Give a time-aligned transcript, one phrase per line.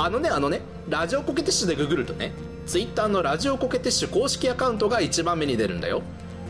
[0.00, 2.30] あのねあのねラジオコケティッシュでググるとね
[2.66, 6.02] Twitter のラジオコケティッシュ公式アカウントが一番目に出るんだよ。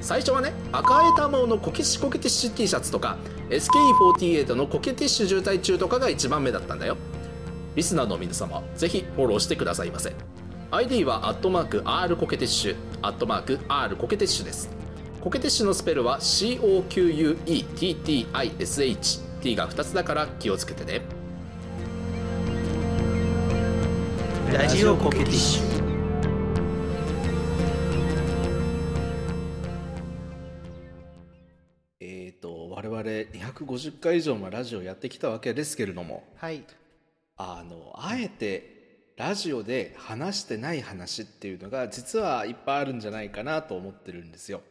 [0.03, 3.17] 最初はね赤い玉のコケシコケティッシュ T シャツとか
[3.49, 6.99] SKE48 のコケティッシュ渋滞中とかが一番目だったんだよ。
[7.75, 10.13] リスナーの皆様ぜひフォローしてくださいませ。
[10.71, 14.69] ID はアットマーク R コケティッシュアットマーク R コケティッシュです。
[15.23, 16.81] コケティッシュのスペルは COQUETTISH
[19.41, 21.01] T が2つだから気をつけてね。
[24.53, 25.63] ラジオコケティッシュ。
[32.01, 36.65] えーと我々250回以上もラジオやってきたわけですけれどもはい。
[37.37, 44.63] あのあえてラジオで話してない話っていうのが実はいっぱいあるんじゃないかなと思ってるんですよ。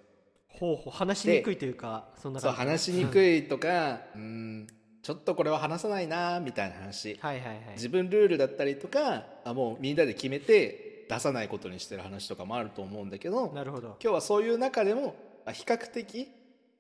[0.48, 0.92] ほうほう。
[0.92, 4.68] 話しにくいというかそんなそう話しにくいとか、うん、
[5.08, 7.60] ちょっとこれは話さないなみたいな話、はいはいはい。
[7.76, 13.96] 自分ルールだったりとかあもうみんなで決めて出さないことにしてる話とかもあると思うんだけどなるほど。
[14.04, 16.28] 今日はそういう中でもあ比較的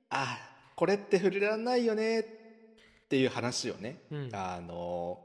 [0.10, 0.40] あ
[0.76, 2.26] これって触れられないよねっ
[3.08, 4.30] ていう話をね、うん。
[4.34, 5.22] あの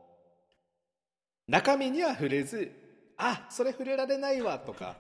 [1.48, 2.70] 中身には触れず
[3.24, 4.96] あそれ触れられないわとか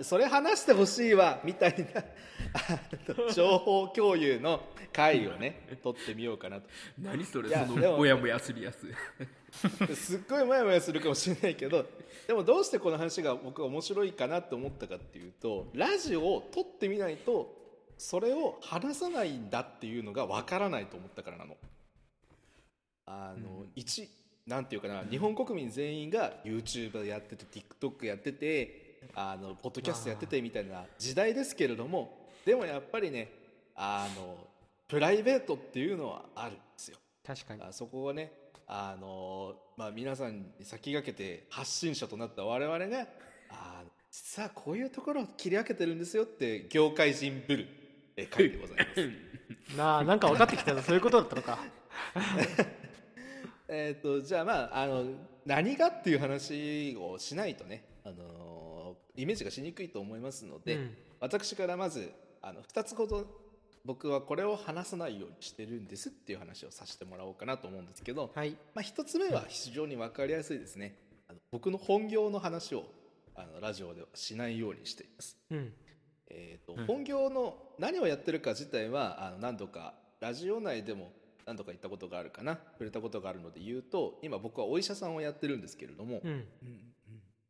[0.00, 4.60] それ話してほしいわみたいな情報共有の
[4.92, 6.66] 会をね取ってみようかなと。
[6.98, 8.92] 何それそのモヤモヤするやつ。
[9.94, 11.84] すっごいモヤモヤするかもしれないけど
[12.26, 17.54] でもどうしてこの話が僕は面白いかなって思ったかっていうとラジオを撮ってみないと
[17.98, 21.56] それを話さないんだっていうのがわからないと思ったからなの。
[23.06, 24.08] あの、一
[24.50, 27.44] なんていうかな日本国民全員が YouTube やってて
[27.80, 33.30] TikTok やっててあのポッドキャストやっててみたいな時代ですけれどもでもやっぱりね
[33.76, 34.36] あの
[34.88, 36.98] プライベートっていうのはあるんですよ。
[37.24, 38.32] 確かにあそこをね
[38.66, 43.06] あのまあ、皆さんに先駆けて発信者となった我々が
[43.50, 47.68] あ実はこういうところを切り分けてるんですよって業界人ぶる
[48.16, 49.76] え回でございます。
[49.78, 51.58] なあなんか分かってきたぞそういうことだったのか
[53.72, 55.04] えっとじゃあまああの
[55.46, 60.96] 何がっていう話をしないとね、あのイメージがしにくいと思いますので、うん。
[61.20, 63.26] 私からまずあの2つほど
[63.84, 68.50] 僕はこれを話さないようにしてるんですっていう話をさせてもらおうかなと思うんですけど、はい。
[68.74, 70.96] まあ、一つ目は非常に分かりやすいですね。
[71.28, 72.84] あの僕の本業の話を
[73.34, 75.72] あのラジオではしないようにしています、うん。
[76.28, 81.12] えーと本業の何をやってるか自体はあの何度かラジオ内でも
[81.46, 86.44] 何度か言ったことがあるかな触れたことがあるので言うと今僕はお医者さんをやってるんですけれども、うん。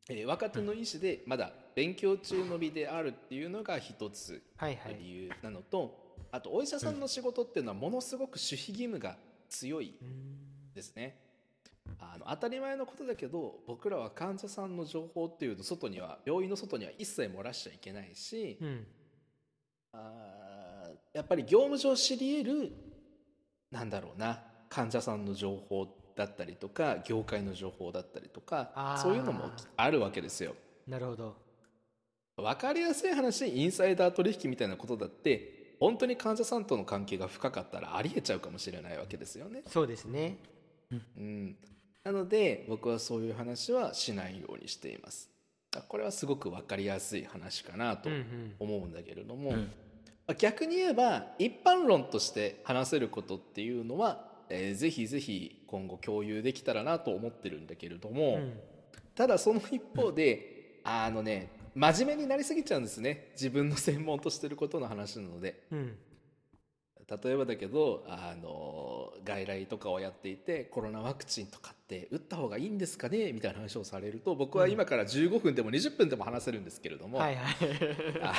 [0.08, 4.96] えー若手の医師でまだ勉強中の身であるっていうのが一つはいはい。
[4.98, 9.16] 理由なのと、あとお医者さんの仕事っていうのはものすごく守秘義務が
[9.48, 10.72] 強いうん。
[10.74, 11.16] ですね。
[11.98, 18.86] あの当たり前のことだけど僕らは患者さんの情報っていうの外には病院の外には一切漏らしちゃいけないし、うん。
[19.92, 22.72] あーやっぱり業務上知り得る
[23.70, 25.86] なんだろうな患者さんの情報
[26.16, 30.54] だったりとか業界の情報だったりとかそういうのもあるわけですよ。
[30.86, 31.36] なるほど
[32.36, 39.62] 分かりやすい話インサイダー取引みたいなことだって本当に患者さんとの関係が深かったらありえちゃうかもしれないわけですよね。
[39.66, 40.38] そうですね
[40.90, 41.56] うん、
[42.02, 45.30] なので僕はそういう話はしないようにしています。
[45.76, 49.89] あこれはすごく分かりやすい話かなとうんうん思うんだけれども、うんまあ
[50.34, 58.52] 逆に言えば一般論として話せることっていうのは、えーぜひぜひ今後共有できたらなと思ってるんだけれども、うん。
[59.14, 63.28] ただその一方であのね真面目になりすぎちゃうんですね。
[63.32, 65.62] 自分の専門としてることの話なので。
[65.70, 65.96] うん
[67.22, 73.32] 例えばだけどあの外来とかをやっていてコロナワクチンとかって打った方がいいんですかね？
[73.32, 77.54] みたいな話をされると僕は今から15分でも20分でも話せるんですけれども、はいはい。
[78.22, 78.34] あ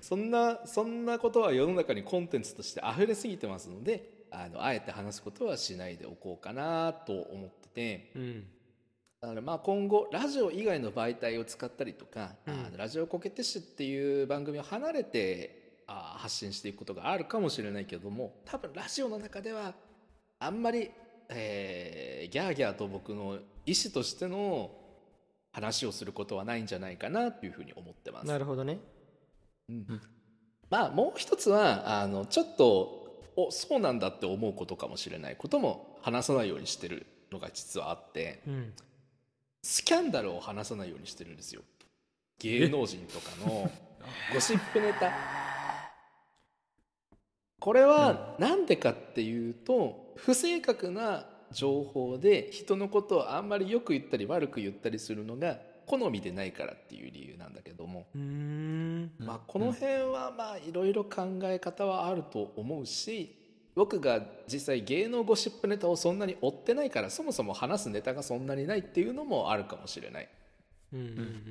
[0.00, 8.46] そんなそんなことは世の中にコンテンツとして溢れすぎてますのであのあえて話すことはしないでおこうかなと思っててうん。
[9.22, 12.54] だからまあ今後ラジオ以外の媒体を使ったりとか、うん。
[12.66, 15.59] あのラジオコケティッシュっていう番組を離れて
[15.90, 19.74] あ発信していくことがあるかもしれないけども多分ラジオの中では
[20.38, 20.90] あんまり、
[21.28, 24.70] えーギャーギャーと僕の意思としての
[25.52, 28.26] 話をすることはないんじゃないかなというふうに思ってます。
[28.26, 28.78] なるほどね。
[29.68, 30.00] うん。
[30.70, 38.72] まあもう一つはあのちょっとおそうなんだって思うことかもしれないことも話さないようにしてるのが実はあってうん。
[39.62, 41.62] スキャンダルを話さないようにしてるんですよ。
[42.38, 43.70] 芸能人とかの
[44.32, 45.39] ゴシップネタ
[47.60, 58.06] これはなんでかっていうと不正確な情報で人のことをあんまりよく言ったり悪く言ったりするのが好みでないからっていう理由なんだけども、
[59.18, 63.36] まあ、この辺はまあいろいろ考え方はあると思うし
[63.74, 70.28] 僕が実際芸能ゴシップネタをそんなに追ってないからそもそも話すネタがそんなにないっていうのもあるかもしれない。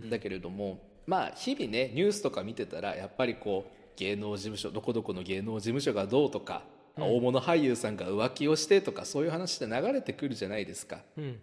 [0.09, 6.63] だけれどもまあ日々ねニュースとか見てたらやっぱりこう芸能事務所どこどこの芸能事務所がどうとか、
[6.95, 10.99] 大物俳優さんが浮気をしてとかそういう話って流れてくるじゃないですか。
[11.17, 11.39] うん。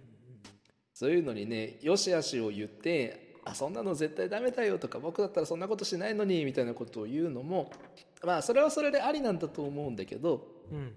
[0.94, 7.70] そういうのにねよしあしを言ってあそんなの絶対ダメだよとか僕だったらそんなことしないのにみたいなことを言うのも
[8.24, 10.94] まあそれはそれでありなんだと思うんだけどうん。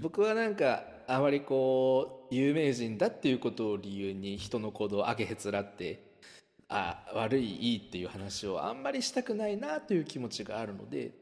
[0.00, 6.05] 僕はなんかあまりこう有名人だっていうことを理由に人の行動を上げへつらって
[6.68, 11.12] あ悪いいいっていう話をあんまりしたくないなという気持ちがあるので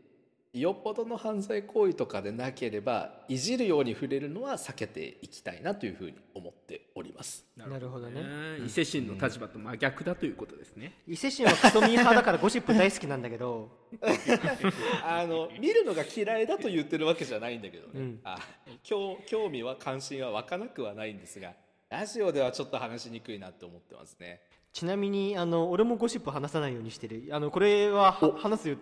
[0.54, 7.44] よっぽどの犯罪行為とかでなければいじるように触れるのは避けていきたいなというふうに思っております。
[7.56, 8.22] なるほどね
[8.64, 10.92] 伊勢神の立場と真逆だということですね。
[11.08, 13.68] 伊勢神はクソミー派だからゴシップ大好きなんだけど
[15.02, 18.38] あの見るのが嫌いだと言ってるわけじゃないんだけどね、うんあ
[18.84, 21.52] 興興味は関心は湧かなくはないんですが
[21.88, 24.40] ラジオではちょっと話しにくいなって思ってますね。
[24.74, 27.28] ちなみにあの俺もゴシップ話さないようにしてる。
[27.30, 28.76] あのこれはは話すよ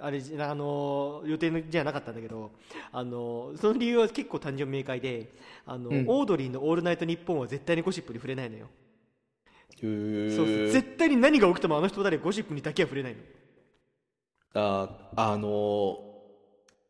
[0.00, 2.52] あれあの予定じゃなかったんだけど
[2.92, 5.32] あのその理由は結構単純明快で
[5.66, 6.04] あの、うん。
[6.06, 8.68] オードリーの「オールナイトニッポン」は絶対にゴシップに触れないのよ。
[9.80, 9.90] そう
[10.70, 13.20] 絶対に何が起きてもあの人誰ゴシップにだけは触れないの。
[14.54, 15.98] ああの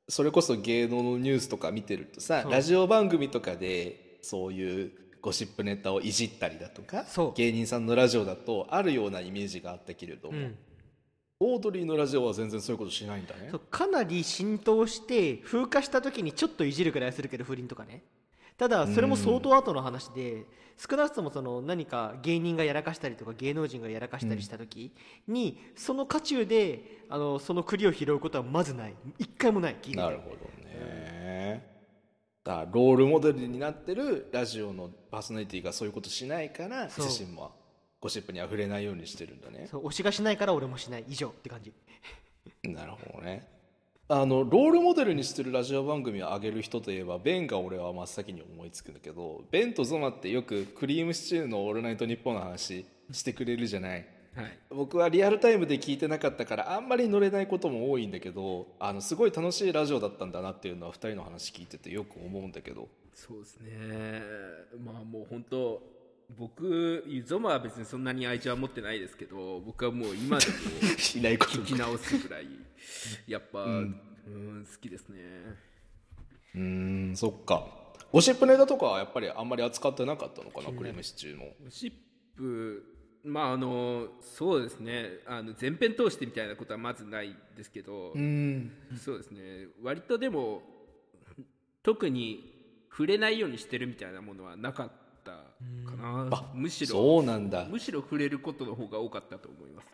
[0.07, 7.05] それこそ芸能のニュースとか見てるとさラジオ番組とかでそういうゴシップネタをいじったりだとか
[7.35, 10.57] 芸人さんのラジオだとあるようなイメージがあったけれども、うん。
[11.41, 13.53] オードリーのラジオは全然そういうことしないんだね。
[13.71, 18.03] かなり浸透して風化した時にちょっといじるくらいはするけど不倫とかね。
[18.57, 20.45] ただそれも相当後の話で
[20.77, 24.93] 少なくともその何か芸人がやらかしたりとか芸能人がやらかしたりした時
[25.29, 28.95] に、その渦中であのその栗を拾うことはまずない。
[29.19, 29.77] 一回もない。
[29.77, 29.97] 聞いてて。
[29.97, 31.18] なるほどね
[32.49, 37.53] だロールモデルになってるラジオのパーソナリティがそういうことしないから自身も
[38.01, 39.69] ゴシップには触れないようにしてるんだね。
[39.71, 39.87] そう。
[39.89, 41.05] 推しがしないから俺もしない。
[41.09, 41.75] 以上って感じ。
[42.65, 43.47] なるほどね。
[44.09, 54.07] あのロールモデルにしてるラジオ番組を上げる人といえばベンが俺は真っ先に思いつくんだけどベンとゾマってよくクリームシチューの「オールナイトニッポン」の話してくれるじゃない
[54.43, 54.59] はい。
[54.71, 64.23] 僕はリアルタイムで聞いてなかったからあんまり乗れないことも多いんだけどあのすごい楽しいラジオだったんだなっていうのは2人の話聞いててよく思うんだけどそうですね。
[64.85, 65.83] まあもう本当
[66.37, 70.53] 僕、ゾマは別にそんなに愛情は持ってないですけど、僕はもう今でも
[71.17, 72.47] いないこと聞き直すぐらい、
[73.27, 75.19] やっぱ、うん、好きですね。
[76.55, 77.67] うーんそっか
[78.13, 81.93] ゴシップネタとかはやっぱりあんまり扱ってなかったのかなクリームシチューのゴシッ
[82.37, 82.85] プ、
[83.29, 88.73] まああの、そうですね、あの前編通してみたいなことはまずないですけど、うん。
[88.97, 90.63] そうですね、割とでも、
[91.83, 92.53] 特に
[92.91, 94.91] 触れないようにしてるみたいなものはなかっ
[95.25, 95.31] た
[95.89, 96.51] かな。
[96.55, 97.67] むしろ、そうなんだ。
[97.67, 99.89] むしろ触れることの方が多かったと思います。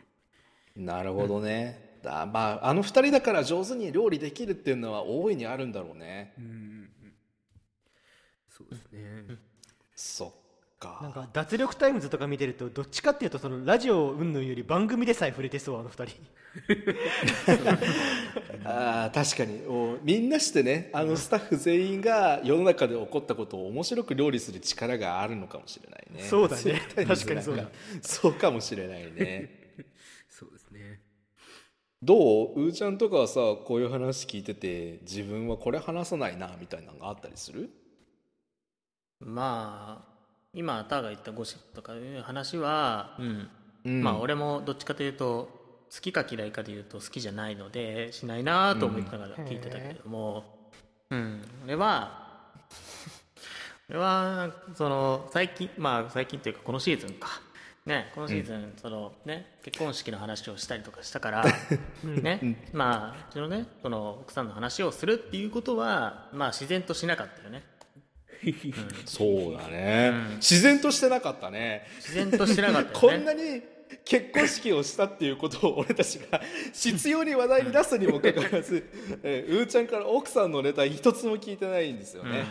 [0.77, 6.35] なるほどね、だまああの二人だから上手に料理できるっていうのは大いにあるんだろうね、
[8.49, 9.39] そうですね。
[9.95, 10.33] そっ
[11.03, 16.17] なんかか脱力タイムズとか見てるとどっちかっていうとそのラジオ云々より番組でさえ触れてそうあの二人。
[18.65, 19.67] あー確かに。
[19.67, 26.23] おみんなしてねあのスタッフ全員が世の中で起こったことを面白く料理する力があるのかもしれないね。
[26.23, 26.81] そうだね。
[26.95, 27.69] 確かにそうだ。
[28.03, 29.75] そうかもしれないね。
[30.31, 31.01] そうですね。
[32.03, 32.65] どう？
[32.67, 37.71] うーちゃんとかはさこういう話聞いてて自分はこれ話さないなみたいなのがあったりする？
[39.21, 40.14] まあ
[40.55, 43.49] 今ターが言ったゴシップとかいう話は、うん。
[43.85, 45.51] うんまあ俺もどっちかというと
[45.95, 50.45] 好きか嫌いかでいうと好きじゃないのでしないなと思いながら聞いてたけれども、
[51.11, 51.43] うん。
[51.67, 52.25] 俺は
[53.91, 57.29] 俺はその最近まあ最近というかこのシーズンか。
[57.87, 61.45] ね、このシーズン、そのね、結婚式の話をしたりとかしたから、
[62.03, 67.63] ねまあうちのねその奥さんの話をするっていうことは、まあ、自然としなかったよね
[69.05, 71.87] そうだね、自然としてなかったね。
[71.97, 73.19] 自然としてなかったよね。
[73.19, 73.63] こんなに
[74.05, 76.41] 結婚式をしたっていうことを俺たちが
[76.73, 78.85] 必要に話題に出すにもかかわらず、
[79.23, 82.45] えーうーちゃんから奥さんのネタ一つも聞いてないんですよね、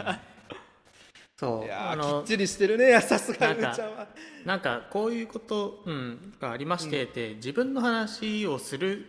[1.37, 1.65] そう。
[1.65, 4.07] いやーあのきっちりしてるねさすがうーちゃんは。
[4.45, 9.05] なんかこういうこと、うん、がありまして、で自分の話をする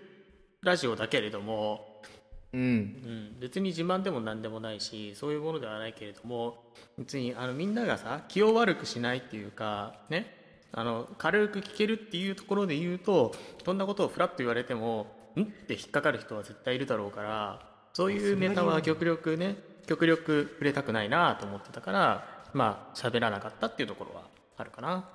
[0.62, 1.93] ラジオだけれども、
[2.54, 2.60] うん。
[2.60, 2.64] う
[3.36, 6.64] ん、別に自慢でも何でもないしそういうものではないけれども
[6.96, 10.42] 別にあのみんながさ気を悪くしないっていうかね。
[10.76, 13.32] あの軽く聞けるっていうところで言うと
[13.64, 15.06] そんなことをフラッと言われても
[15.36, 15.42] ん？
[15.42, 17.60] って引っかかる人は絶対いるだろうから
[17.92, 19.54] そういうネタは極力ね
[19.86, 24.22] 極力触れたくないなと思ってたからまあ喋らなかったっていうところは
[24.56, 25.08] あるかな。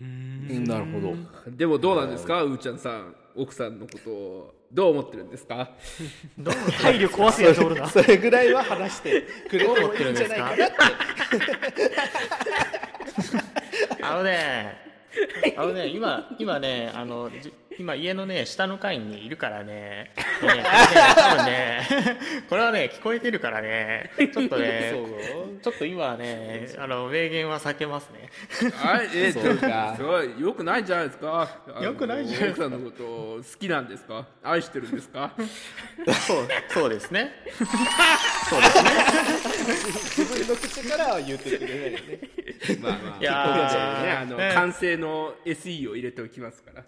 [0.00, 1.14] なるほど。
[1.50, 2.44] でもどうなんですか？
[2.44, 5.70] うーちゃんさん奥さんのことをどう思ってるんですか？
[6.82, 7.86] 配慮壊すやつおるな。
[7.88, 10.64] それぐらいは話してくれてもいいんじゃないかなって。
[14.02, 14.76] あのね、
[15.56, 20.64] あのね、今、今ね、あの、じ今家のね、下の階にいるからね、ねこれね。
[21.16, 21.88] 多分ね、
[22.48, 24.92] これはね、聞こえてるからね、ちょっとね、
[25.62, 28.30] ちょっと今はね、あの、名言は避けますね。
[28.82, 29.94] あえそうか。
[29.96, 31.48] すごいよくないんじゃないですか？
[31.80, 32.66] よくないんじゃないですか？
[32.66, 34.26] 奥さんのことを好きなんですか？
[34.42, 35.32] 愛してるんですか？
[36.26, 37.32] そう、そうですね。
[38.48, 38.90] そうですね。
[40.16, 42.20] 自分の口からは言ってくれないよね
[42.80, 43.20] まあまあ。
[43.20, 43.32] いや
[44.02, 44.52] ねあの、ね。
[44.54, 46.84] 完成の SE を入れておきますから。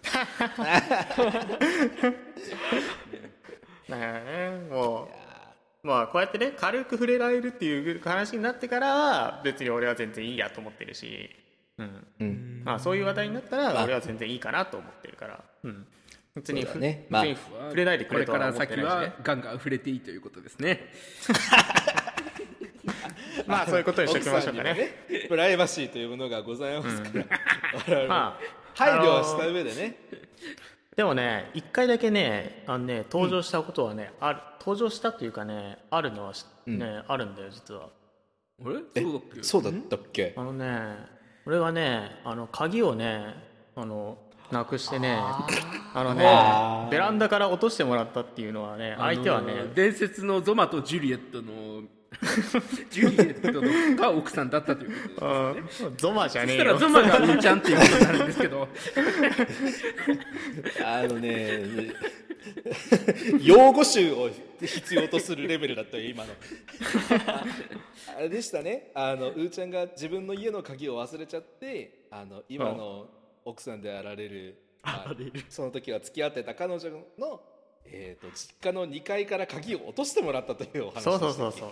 [3.89, 5.09] ね、も
[5.83, 11.29] う、まあ、こうやってね、軽く触れられるっていう話になってからは、別に俺は全然いいやと思ってるし、
[11.77, 12.07] うん。
[12.19, 12.61] うん。
[12.65, 15.87] まあ、そういう話題になったら、俺は全然いいかなと思ってるから、うん。
[16.37, 17.37] 別にねまあ別に
[17.69, 19.07] 触れないでくこれれとはから先思ってないしね。
[19.07, 20.81] はガンガン触れていいということですね
[23.45, 24.71] まあそういうことにしておきましょうかね。
[24.71, 27.25] 奥さんにはねプライバシーというものがございますから、
[27.87, 28.39] 我々もまあ
[28.75, 29.95] 配慮はした上でね、
[30.95, 37.89] でもね、一回だけね、あのね、登場したことはね、ある、登場したっていうかね、あるのはしね、あるんだよ、実は。
[38.65, 38.75] あれ？
[39.01, 39.43] そうだっけ？
[39.43, 40.33] そうだったっけ？
[40.35, 40.95] あのね、
[41.45, 43.35] 俺がね、あの、鍵をね、
[43.75, 44.17] あの、
[44.51, 45.19] なくしてね、
[45.93, 46.23] あのね、
[46.91, 49.65] ベランダから落としてもらったっていうのはね、相手はね。
[49.75, 51.83] 伝説のゾマとジュリエットの
[52.89, 55.53] ジュリエットのが奥さんだったということあ
[55.97, 56.63] ゾマじゃそねえよ。
[56.63, 58.67] したらゾマがうんちゃんっていうことになるんですけど。
[60.85, 61.59] あのね
[63.43, 64.29] 用語集を
[64.61, 66.33] 必要とするレベルだったよ今の。
[68.15, 68.91] あれでしたね。
[68.95, 73.07] あのうーちゃんが自分の家の鍵を忘れちゃってあの今の
[73.47, 75.15] 奥さんであられる,、まあ
[75.49, 77.41] その時は付き合ってた彼女の、
[77.85, 81.69] えー、と実家の2階から鍵を落としてもらったというお話そうそうそうそう。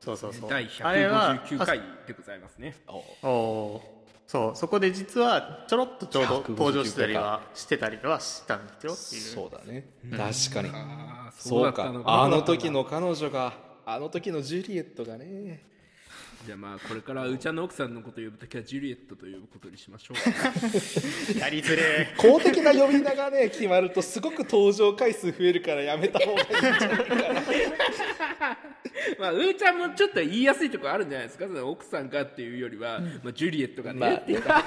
[0.00, 0.50] そうそうそう。
[0.50, 2.76] 第あれは159回でございますね。
[2.86, 4.56] おおーそう。
[4.56, 9.22] そこで実はちょろっとちょうど159登場してたりはしてたりはしたんですよっていう。
[9.22, 9.88] そうだね。
[10.10, 10.70] 確かに。
[10.74, 11.90] ああそうか。
[12.04, 13.54] あの時のの彼女が
[13.86, 15.64] あの時のジュリエットがね
[16.44, 20.16] じゃあまあこれからうーちゃんの奥さんのことを呼ぶときはジュリエットと呼ぶことにしましょう。
[21.40, 27.40] やりづれ公的な呼び名がね決まるとすごく登場回数増えるからやめた方がいいんじゃないかな。
[29.18, 31.46] まあうーちゃんもちょっと言いやすいところあるんじゃないですか。
[31.46, 34.62] その奥さんがっていうよりは、まあ、ジュリエットがね、まあっていうか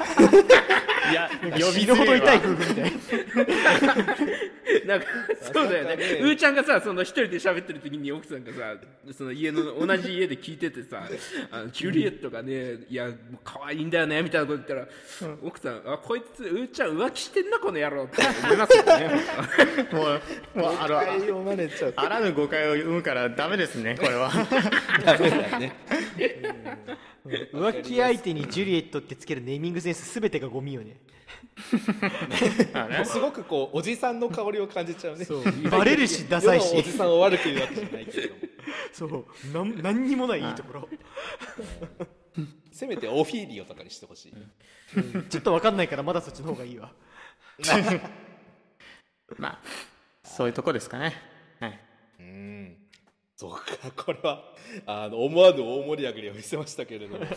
[1.11, 2.91] いや呼び死ぬほど痛いわ夫婦みたい
[4.85, 5.05] なんか
[5.53, 5.93] そうだよね。
[6.21, 8.75] うーちゃんがさその一人で喋ってる時に奥さんがさ
[9.13, 11.07] その家の同じ家で聞いててさ
[11.51, 14.87] あのジュリエットがねいやもう可愛いんだよねみたいなこと言ったら、
[15.41, 18.21] 奥さんあこいつうーちゃん浮気してんなこの野郎って。
[18.43, 19.23] 思いますよね。
[19.91, 21.93] もうもうあの誤解を生まれちゃう。
[21.95, 24.31] あらぬ誤解を生むからダメですねこれは。
[25.05, 25.75] ダメだね
[27.53, 30.99] 浮気相手にジュリエットってつけるネーミングセンス全てがゴミよね。
[33.05, 35.25] すごくこうおじさんの香りを感じちゃうね。
[35.25, 35.43] そう。
[35.69, 38.35] バレるしダサい世のおじしさんを悪く言うわけじゃないけれど。
[38.35, 38.41] も
[38.93, 39.25] そう。
[39.53, 40.89] なん何にもないいいところ。
[42.71, 44.33] せめてオフィリオとかにしてほしい、
[45.29, 46.93] ちょっと分かんないからまだそっちの方がいいわ。
[49.37, 49.59] まあ
[50.23, 51.15] そういうとこですかね。
[51.59, 51.79] はい。
[52.19, 52.86] うん
[53.39, 53.61] そうか
[53.95, 54.43] これは
[54.87, 57.25] あの思わぬ大盛り上がりを見せましたけれども。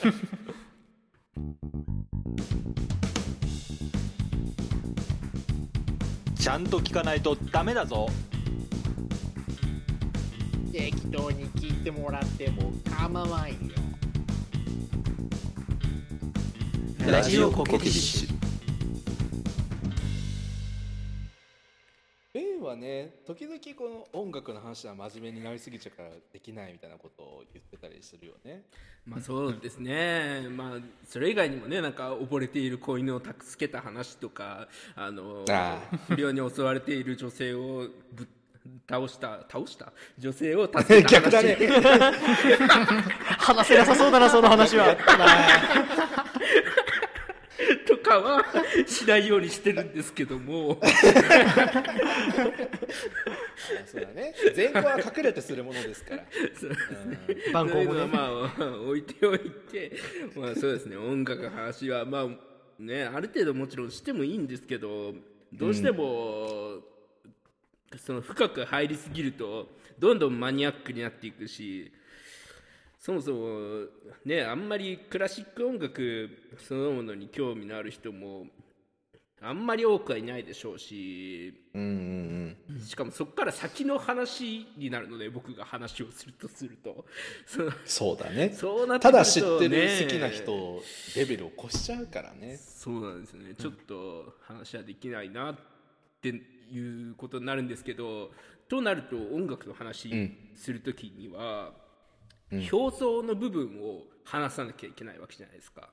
[6.41, 8.09] ちゃんと聞かないとダメだぞ。
[10.73, 13.57] 適当に聞いてもらっても構わんよ。
[17.07, 18.40] ラジオコケティッシュ
[22.61, 28.63] ンはね時々この音楽の話は真面目になりすぎちゃうからできないみたいなことを言ってたりするよね。
[29.07, 38.27] まあそうですね、 まあそれ以外にもねなんか溺れている子犬を助けた話とかあのあ不良に襲われている女性をぶっ
[38.89, 39.93] 倒した倒した？
[40.19, 41.31] 女性を助けた話。
[41.31, 41.57] 逆だね。
[43.39, 44.95] 話せなさそうだなその話は。
[44.97, 45.03] と
[48.11, 48.45] かは
[48.87, 50.79] しないようにしてるんですけども。
[50.83, 50.87] あ
[53.87, 54.35] そうだね。
[54.57, 56.25] 前後は隠れてするものですから。
[57.53, 57.85] 番号もね。
[57.85, 58.19] そういうのはま
[58.59, 59.93] あ置いておいて
[60.35, 60.97] まあそうですね。
[60.97, 62.29] 音楽の話はまあ
[62.83, 65.15] ねある程度もちろんしてもいいんですけど
[65.53, 66.79] どうしても、
[68.05, 71.93] その深く入りすぎるとどんどんマニアックになっていくし
[73.01, 73.87] そもそも
[74.27, 76.29] ねあんまりクラシック音楽
[76.59, 78.45] そのものに興味のある人も
[79.43, 82.81] あんまり多くはいないでしょうしうんうんうん。
[82.81, 87.07] しかもそこから先の話になるので僕が話をするとすると。
[87.87, 88.51] そうだね。
[88.51, 90.83] そうなってくるとただ知ってるね好きな人
[91.17, 92.59] レベルを越しちゃうからね。
[92.59, 95.57] そうなんですよね、ちょっと話はできないなっ
[96.21, 98.31] ていうことになるんですけど
[98.69, 100.11] となると音楽の話
[100.55, 101.73] するときには、
[102.53, 105.91] 表層の部分を話さなきゃいけないわけじゃないですか。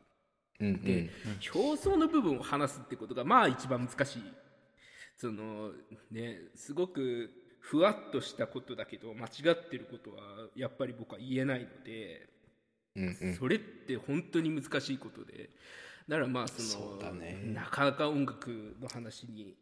[0.60, 1.10] うんうんで、
[1.54, 4.24] 表層の部分を話すってことがまあ一番難しい
[5.16, 5.72] その
[6.10, 12.30] ねすごくふわっとしたことだけど間違ってることはやっぱり僕は言えないので。
[12.96, 15.52] うんうんそれって本当に難しいことで
[16.08, 19.56] だからまあそのねなかなか音楽の話に、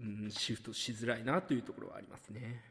[0.00, 2.62] うん、シフトしづらいなというところはありますね。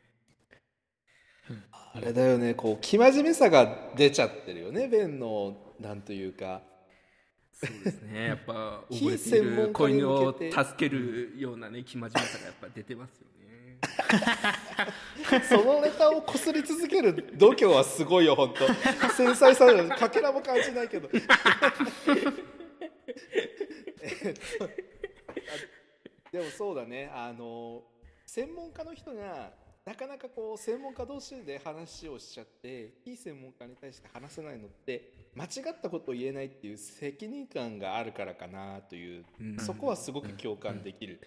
[1.69, 2.53] あれだよね。
[2.53, 6.61] こう生真面目さが出ちゃってるよねベンのなんというか。
[7.51, 8.25] そうですね。
[8.27, 13.37] やっぱ非溺れている子犬を助けるようなね生真面目さがやっぱ出てますよね。
[15.49, 18.67] そのネタをこすり続ける度胸はすごいよ本当
[19.13, 21.09] 繊細さがかけらも感じないけど。
[26.31, 27.11] でもそうだね。
[27.13, 27.81] あの
[28.25, 29.51] 専門家の人が
[29.87, 39.57] なかなかこう専門家同士で話をしちゃって非専門家に対して話せないのって間違ったことを言えないっていう責任感があるからかなという、うん。
[39.57, 41.21] そこはすごく共感できる。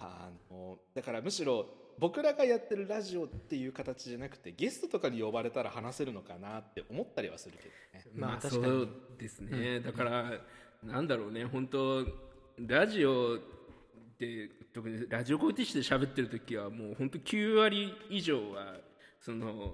[0.00, 1.64] あのだからむしろ
[2.00, 7.70] 僕らがやってるラジオっていう形じゃなくてゲストとかに呼ばれたら話せるのかなって思ったりはするけど
[8.04, 8.10] ね。
[8.16, 8.72] まあまあ確かに。
[8.72, 10.32] そうですね、だから
[10.82, 11.44] なんだろうね。
[11.44, 12.04] 本当
[12.58, 13.38] ラジオ
[14.20, 18.74] で特にラジオコーティッシュで喋ってる時はもう本当9割以上は
[19.18, 19.72] その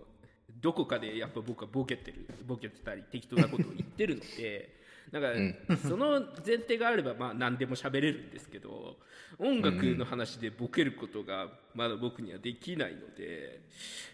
[0.62, 4.76] どこかでやっぱ僕はボケてるボケてたり適当なことを言ってるので
[5.10, 8.96] だからその前提があればまあ何でも喋れるんですけど
[9.38, 13.60] 音楽の話でボケることがまだ僕にはできないので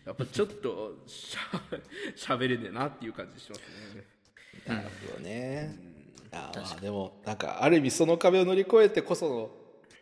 [0.06, 3.60] やっぱちょっとしゃ喋れねえなっていう感じします
[3.94, 4.04] ね。
[4.66, 5.76] なるほどね。
[6.32, 9.50] あーまあでもなんかある意味その壁を乗り越えてこその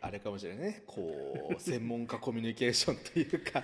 [0.01, 0.83] あれかもしれないね。
[0.87, 3.63] こう専門家コミュニケーションというか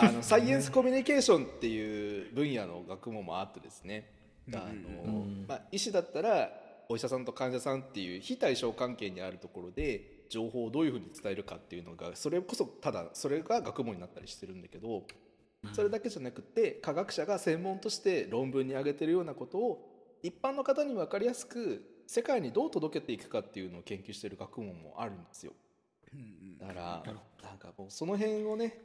[0.00, 4.08] あのサイエンスコミュニケーションっていう分野の学問もあってですね。
[4.54, 4.56] あ
[5.04, 6.50] の、まあ、医師だったら
[6.88, 15.04] お医者さんと患者さんっていう非対称関係にあるところで情報をどういうふうに伝えるかっていうのがそれこそただそれが学問になったりしてるんだけど
[15.72, 25.52] それだけじゃなくて科学者が専門として論文に挙げてるようなことを一般の方に分かりやすく世界にどう届けていくかっていうのを研究してる学問もあるんですよ。
[26.60, 27.02] だから
[27.42, 28.78] なんかもうその辺をね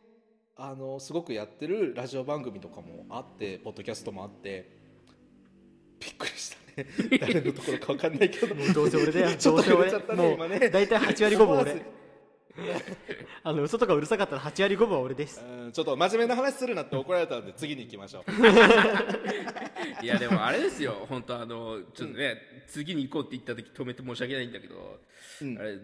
[0.56, 4.78] あのすごくやってるラジオ番組とかもあってポッドキャストもあって
[6.00, 6.88] びっくりしたね。
[7.20, 8.56] 誰のところか分かんないけど。
[8.56, 9.36] もうどうせ俺だよ。
[9.36, 10.68] ちょっとどうせ俺ちゃったねも今ね。
[10.68, 11.86] う大体8割5分俺。
[13.44, 15.44] あの嘘とかうるさかったら8割5分は俺です。
[15.44, 18.32] うんちょっと真面目な話するなって怒られたんで次に行きましょう。
[20.04, 21.06] いやでもあれですよ。
[21.10, 25.00] 本当あのちょっとね、次に行こうって言った時止めて申し訳ないんだけど、
[25.42, 25.58] うん。
[25.58, 25.78] あれ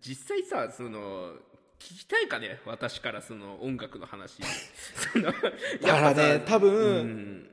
[0.00, 1.32] 実際さその
[1.78, 2.60] 聞きたいかね？
[2.66, 4.42] 私からその音楽の話。
[5.12, 7.50] そのだからね多分、うん。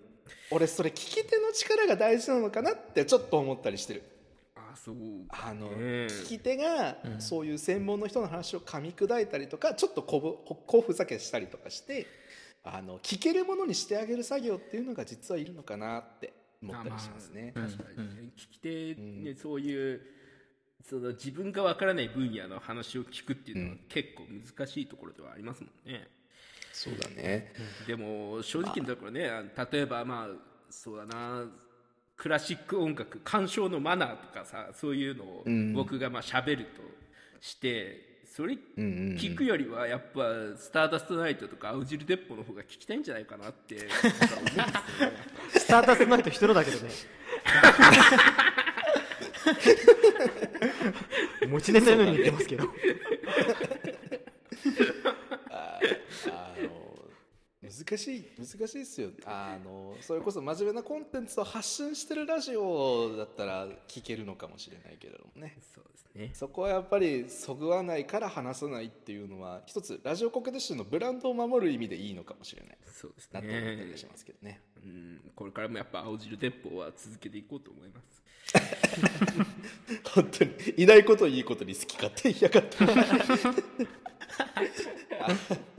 [0.51, 4.03] 俺それ聞き手の力が大事なのかなってちょっと思ったりしてる。
[4.55, 4.95] あそう
[5.29, 12.07] あの、ね聞き手がそういう専門の人の話を噛み砕いたりとかちょっとこぶこふざけしたりとかして
[12.63, 17.53] あの聞けるものにしてあげる作業っていうのが実はいるのかなって思ったりしますね。
[17.55, 18.31] まあ確かにね。
[18.35, 20.01] 聞き手ね、そういう
[20.87, 26.07] その自分がわからない分野の話を聞くっていうのは結構難しいところではありますもんね。
[26.71, 27.53] そうだね、
[27.87, 29.29] でも正直なところね
[29.71, 30.27] 例えばまあ
[30.69, 31.45] そうだな
[32.17, 35.43] クラシック音楽鑑賞のマナーとかさそういうのを
[35.73, 36.81] 僕がまあ喋ると
[37.39, 40.23] してそれ聞くよりはやっぱ
[40.59, 44.65] 「スターダストナイト」とか「青汁鉄砲」の方が聞きたいんじゃないかなって思うんですよね。
[45.57, 46.89] スタータスナイト一人だけどね
[51.47, 52.63] 持ちネタのように言ってますけど。
[55.51, 55.79] あ
[56.61, 56.69] の
[57.75, 59.09] 難難しい難しいですよ。
[59.25, 65.57] あのそれこそ真面目なコンテンツを発信してるラジオだったら聞けるのかもしれないけれどもね。
[65.73, 66.31] そうですね。
[66.33, 72.77] そこはやっぱりそぐわないから話さないっていうのは一つラジオコケティッシュのブランドを守る意味でいいのかもしれない。
[72.85, 74.61] そうですなと思ったりねしますけどね。
[74.83, 75.31] うん。
[75.35, 78.23] これからもやっぱ青汁鉄砲は続けていこうと思います。
[80.13, 82.63] 本当にいないことをいいことに好き勝手言いやがっ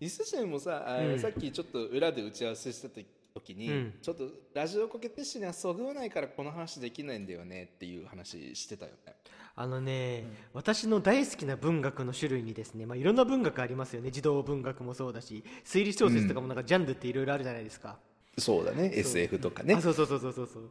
[0.00, 1.18] て伊勢神もさあうん。
[1.18, 3.94] さっきちょっと裏で打ち合わせした時に、うん。
[4.02, 9.14] ちょっとラジオコケティッシュにはそぐわないからこの話できないんだよねっていう話してたよね。
[9.54, 14.10] あのね、私の大好きな文学の種類にですね、まあ、いろんな文学ありますよね。
[14.10, 17.98] 児童文学もそうだし推理小説とかもなんかジャンルっていろいろあるじゃないですか、
[18.38, 18.90] そうだね。
[18.94, 19.74] SF とかね。
[19.74, 20.46] あそうそうそうそうそう。
[20.46, 20.70] そう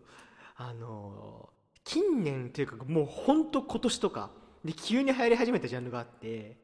[0.56, 4.30] あのー近年というかもうほんと今年とか
[4.64, 6.58] で急に流行り始めたジャンルがあって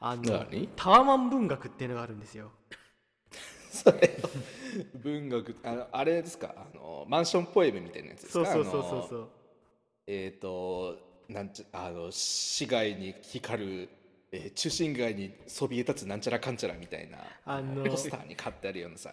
[0.00, 0.68] あの何？
[0.76, 2.50] タワマン文学っていうのがあるんですよ。
[3.70, 4.16] それ
[4.94, 6.54] 文学あのあれですか？
[6.56, 8.52] あのマンションポエムみたいなやつですか？
[8.52, 9.28] そうそうそうそうそう。
[10.06, 13.88] えっ、となんちゃあの市街に光る、
[14.32, 19.12] えー中心街にそびえ立つなんちゃらかんちゃらみたいなあのポスターに貼ってあるようなさ。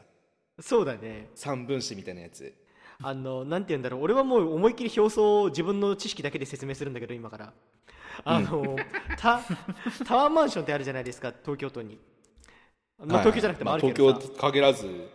[0.60, 1.30] そうだね。
[1.34, 2.54] 三分子みたいなやつ。
[3.02, 4.02] あのなんて言うんだろう。
[4.04, 7.54] 俺はもう思いっきり表層を自分の知識だけで説明するんだけど今から
[8.24, 8.76] あの、
[9.18, 9.42] タ
[10.06, 12.00] タワーマンションってあるじゃないですか東京都に、
[12.98, 15.10] まあ、東京じゃなくてもあるけどさ、まあ東京限らず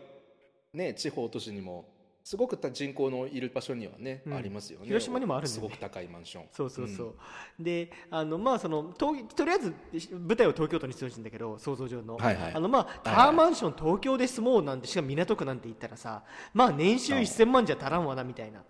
[0.72, 1.86] ね地方都市にも
[2.28, 4.34] すごくた人口のいる場所にはね、うん。
[4.34, 4.86] ありますよね。
[4.86, 5.68] 広島にもあるんだよね。
[5.70, 6.44] すごく高いマンション。
[6.52, 7.14] そうそうそう、
[7.58, 9.74] であのまあその東とりあえず
[10.12, 12.52] 舞台を東京都にしてほしいんだけど想像上の、はいはい。
[12.54, 18.62] あのまあタワーマンション東京で住もうなんてしかも港区なんて言ったらさまあ年収1000万じゃ足らんわなみたいな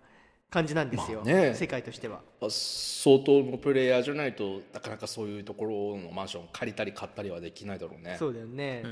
[0.49, 1.53] 感じなんですよ、まあね。
[1.53, 2.21] 世界としては。
[2.41, 8.15] まあ相当のプレイヤーじゃないとなかなかそういうところのマンション借りたり買ったりはできないだろうね。
[8.17, 8.83] そうだよね、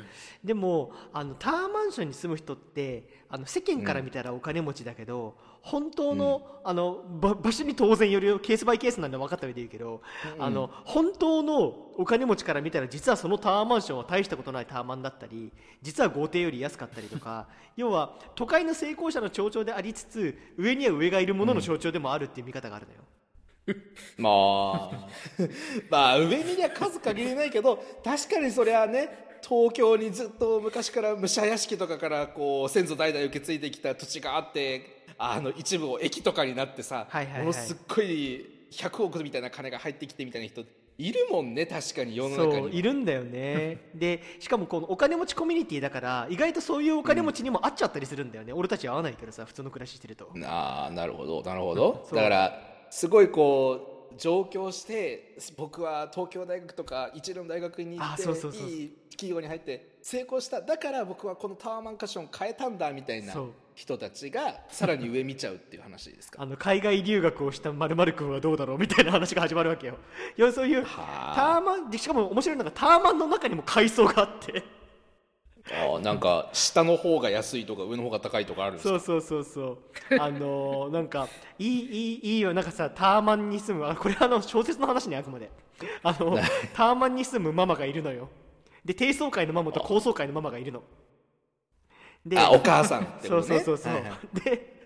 [0.44, 10.02] でもあのタワーマンションに住む人ってあの世間から見たらお金持ちだけど、本当の,、あのば場所に当然よるケースバイケースなんで分かった上で言うけど、
[10.40, 11.66] あの本当の
[11.98, 23.02] お金持ちから見たら実はそのタワーマンションは大したことないタワマンだったり実は豪邸より安かったりとか 要は都会の成功者の象徴でありつつ上には上がいるものの象徴でもあるっていう見方があるのよ。
[24.18, 25.08] まあ。
[25.90, 37.42] まあ上見りゃ数限りないけど確かにそれはね東京にずっと昔から武者屋敷とかからこう先祖代々受け継いできた土地があってあの一部を駅とかになってさ、はいはいはい。
[37.42, 40.64] ものすっごい100億みたいな金が入ってきてみたいな人
[40.98, 43.90] いるもんね確かに世の中にいるんだよね。
[43.94, 50.30] でしかもこのお金持ちコミュニティだから意外とそういうお金持ちにも会っちゃったりするんだよね、俺たちは会わないけどさ普通の暮らししてると。
[50.44, 52.08] ああなるほどなるほど。
[52.12, 60.62] だからすごいこう上京して僕は東京大学とか一流の大学に行あっていい企業に入って成功した。
[60.62, 63.34] だから僕はこのタワーマンカション変えたんだみたいな
[63.74, 66.42] 人たちがさらに上見ちゃうっていう話ですか。
[66.42, 69.98] あの海外留学をしたまる君はどうだろうみたいな話が始まるわけよ。
[70.38, 74.64] いやそういうタはワマンでしかも面白いのがタワマンの中にも階層があって
[75.72, 79.00] ああなんか下の方が安いとか上の方が高いとかあるんですか？
[79.00, 79.78] そうそうそう
[80.12, 80.20] そう。
[80.20, 81.28] あのーなんか
[81.60, 82.54] いいいいいいよ。
[82.54, 85.50] なんかさタワマンに住むあこれあの小説の話ねあくまで。
[86.04, 86.38] あの
[86.74, 88.30] タワマンに住むママがいるのよ。
[88.86, 90.82] で低層階のママと高層階のママがいるの。
[92.26, 93.60] であお母さんってそうことね。
[93.66, 94.40] そうそうそう、はいはい。
[94.42, 94.78] で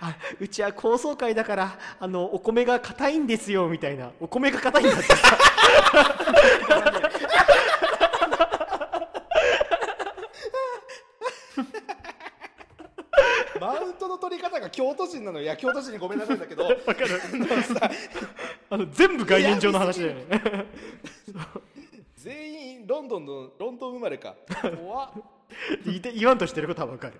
[0.00, 4.10] あうちは高層階だからあのお米が硬いんですよみたいな。
[4.18, 5.38] お米が硬いんだってさ
[13.60, 16.64] マウントの取り方が京都人なのいや京都人にごめんなさいだけど。
[16.66, 17.20] わかる。
[18.70, 20.22] あの全部概念上の話だよね。
[22.16, 24.36] 全員ロンドンのロンドン生まれか
[24.76, 25.12] 怖っ
[26.14, 27.14] 言わんとしてることはわかる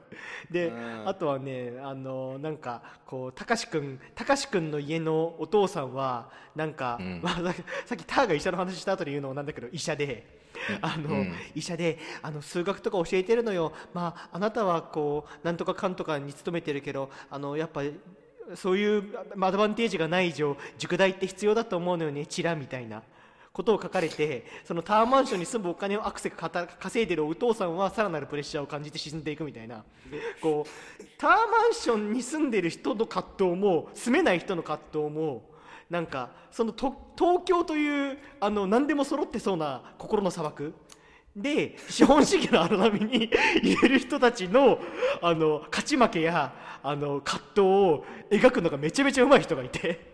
[0.51, 10.41] でうんあとはねあのなんかこうたかしくんたかしくんの家のお父さんはなんか、うんまあ、ささっきターが医者の話した後で言うのもなんだけど医者で。
[10.81, 11.35] あのうん。
[11.55, 17.83] 医者であの数学とか教えてるのよ、まあ、あなたはこうなんとかかんとかに勤めてるけどあのやっぱ
[18.55, 19.05] そういう
[19.41, 22.27] アドバンテージがない以上塾代って必要だと思うのよね。
[22.27, 23.03] チラみたいな。
[23.53, 29.85] ことを書かれてそのタワーマンションに住むお金をアクセ稼いでるお父さんはさらなるプレッシャーを感じて沈んでいくみたいな。
[30.41, 35.43] こうタワーマンションに住んでる人の葛藤も住めない人の葛藤も
[35.92, 40.72] なんかそのと東京というあの何でも揃ってそうな心の砂漠。
[41.37, 43.31] で資本主義の荒波に
[43.62, 44.78] 入れる人たちの
[45.22, 46.52] あの勝ち負けや
[46.83, 50.12] あの葛藤を描くのがめちゃめちゃ上手い人がいて。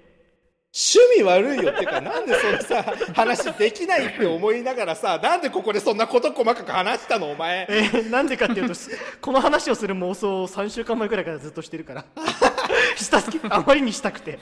[0.70, 7.66] 趣味悪いよっていうかなんでそのさ話できないって思いながらさなんでここでそんなこと細かく話したのお前。
[7.70, 8.90] えーなんでかっていうとす
[9.22, 12.04] この話をする妄想を3週間前くらいからずっとしてるから。
[12.96, 14.38] したすぎあまりにしたくて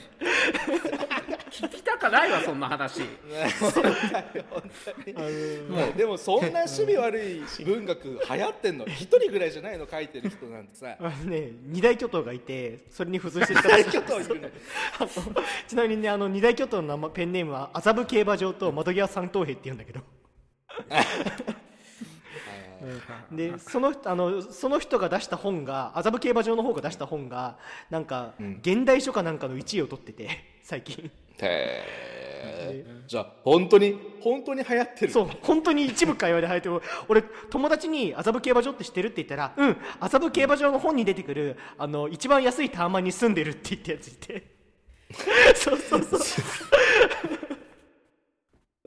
[1.57, 3.01] 聞きたかないわそんな話。
[5.97, 8.85] でもそんな趣味悪い文学流行ってんの？
[8.87, 9.87] 一人ぐらいじゃないの？
[9.91, 10.97] 書いてる人なんてさ。
[11.01, 13.61] あのね二大巨頭がいてそれに付随してる。
[13.61, 14.49] 人大巨頭いるの？
[15.67, 20.01] ちなみにねあの二大巨頭の名前ペンネームは麻布競馬場と窓際三等兵って言うんだけど。
[23.33, 27.59] でそのあのその人が出した本が麻布競馬場の方が出した本が
[27.91, 30.29] なんか、現代書かなんかの1位を取ってて
[30.63, 31.11] 最近
[31.43, 35.13] へえじゃあ本当に本当に流行ってる？
[35.13, 36.81] そう本当に一部会話で入ってる。
[37.09, 39.77] 俺友達に麻布競馬場って知ってるって言ったらうん。
[40.01, 44.57] 麻布競馬場の本に出てくるあの一番安いタワマンに住んでるって言ったやついて。
[45.55, 46.21] そうそうそう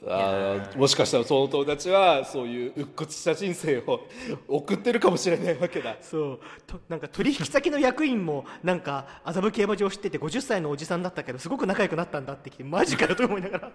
[0.07, 4.07] あーもしかしたらその友達はそういう鬱屈した人生を
[4.47, 5.97] 送ってるかもしれないわけだ。
[6.01, 6.39] そう。
[6.65, 13.71] となんか取引先の役員もなんか麻布競馬場を知ってて50歳のおじさんだったけどすごく仲良くなったんだってきてマジかよと思いながら。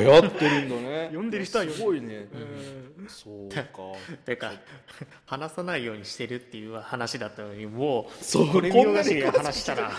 [0.00, 1.06] 流行ってるんだね。
[1.12, 2.28] 読んでる人はすごいね。
[3.08, 3.62] そうか。
[4.24, 4.52] てか
[5.26, 9.92] 話さないようにしてるっていう話だったのにもうそれ見逃しに話したら。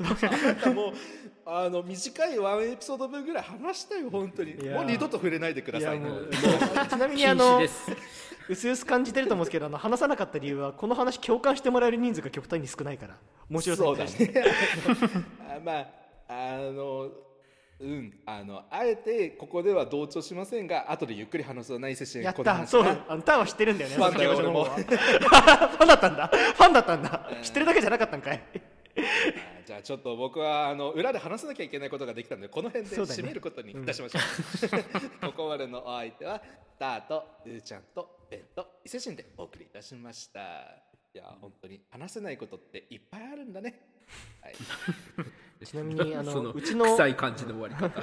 [0.00, 0.92] なんか もう
[1.48, 4.56] あの短いワンエピソード分ぐらい話したよ本当に。
[4.66, 6.06] やもう二度と触れないでくださいね。
[6.06, 6.28] いやもう
[6.90, 7.92] ちなみに禁あの止です
[8.48, 13.16] うすうす感じてると思うんですけどあの話さなかった理由はこの話共感してもらえる人数が極端に少ないから
[13.48, 14.10] 面白さそうだね。
[15.48, 15.86] あまあ
[16.28, 17.12] あの
[17.78, 18.12] うん。
[18.26, 26.26] あのあえてここでは同調しませんが後でゆっくり話す内接心やったそうあのターンは知ってるんだよねファンだよ麻布競馬場の方は ファンだったんだ。
[26.26, 27.30] ファンだったんだ。
[27.40, 28.42] 知ってるだけじゃなかったんかい
[29.66, 35.26] じゃあちょっと僕はあの裏で話さなきゃいけないことができたのでこの辺で締めることにいたしましょう。
[35.26, 36.40] ここまでのお相手は
[36.78, 40.85] ターとうーちゃんとベンと伊勢神でお送りいたしました
[41.16, 41.80] いや本当に。
[41.90, 43.80] 話せないことっていっぱいあるんだね、
[44.42, 44.54] はい、
[45.64, 48.02] ちなみにあそののうちの臭い感じの終わり方。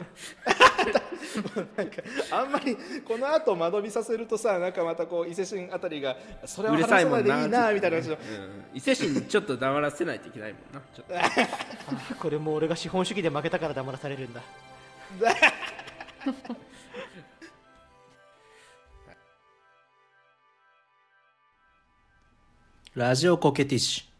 [1.77, 8.13] なんかあんまりこの後間延びさせるとさなんかまたこう伊勢神あたりがそれはうる話さないでさいもんないいなみたいな話を。
[8.13, 8.19] うん。
[8.73, 10.81] 伊勢神にちょっと黙らせないといけないもんな。
[10.91, 12.17] ちょっと。
[12.19, 14.41] これも俺が資本主義で負けたから黙らされるんだ
[22.95, 24.12] ラジオコケティッシュ。